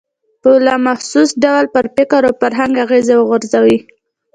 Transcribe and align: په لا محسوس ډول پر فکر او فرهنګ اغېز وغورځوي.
په 0.41 0.49
لا 0.65 0.75
محسوس 0.87 1.29
ډول 1.43 1.65
پر 1.75 1.85
فکر 1.95 2.21
او 2.27 2.33
فرهنګ 2.41 2.73
اغېز 2.85 3.07
وغورځوي. 3.15 3.77